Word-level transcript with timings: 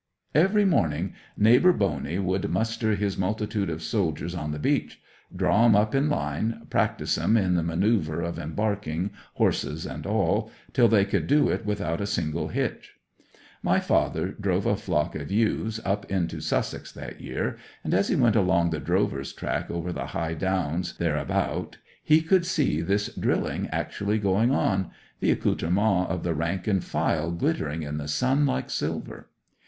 'Every 0.33 0.65
morning 0.65 1.13
Neighbour 1.37 1.71
Boney 1.71 2.17
would 2.17 2.49
muster 2.49 2.95
his 2.95 3.19
multitude 3.19 3.69
of 3.69 3.83
soldiers 3.83 4.33
on 4.33 4.49
the 4.51 4.57
beach, 4.57 4.99
draw 5.35 5.63
'em 5.63 5.75
up 5.75 5.93
in 5.93 6.09
line, 6.09 6.65
practise 6.71 7.19
'em 7.19 7.37
in 7.37 7.53
the 7.53 7.61
manoeuvre 7.61 8.25
of 8.25 8.39
embarking, 8.39 9.11
horses 9.35 9.85
and 9.85 10.07
all, 10.07 10.49
till 10.73 10.87
they 10.87 11.05
could 11.05 11.27
do 11.27 11.49
it 11.49 11.67
without 11.67 12.01
a 12.01 12.07
single 12.07 12.47
hitch. 12.47 12.95
My 13.61 13.79
father 13.79 14.29
drove 14.29 14.65
a 14.65 14.75
flock 14.75 15.13
of 15.13 15.29
ewes 15.29 15.79
up 15.85 16.11
into 16.11 16.41
Sussex 16.41 16.91
that 16.93 17.21
year, 17.21 17.57
and 17.83 17.93
as 17.93 18.07
he 18.07 18.15
went 18.15 18.35
along 18.35 18.71
the 18.71 18.79
drover's 18.79 19.31
track 19.31 19.69
over 19.69 19.93
the 19.93 20.07
high 20.17 20.33
downs 20.33 20.97
thereabout 20.97 21.77
he 22.03 22.23
could 22.23 22.43
see 22.47 22.81
this 22.81 23.13
drilling 23.13 23.67
actually 23.67 24.17
going 24.17 24.49
on—the 24.49 25.29
accoutrements 25.29 26.09
of 26.09 26.23
the 26.23 26.33
rank 26.33 26.65
and 26.65 26.83
file 26.83 27.29
glittering 27.29 27.83
in 27.83 27.99
the 27.99 28.07
sun 28.07 28.47
like 28.47 28.71
silver. 28.71 29.29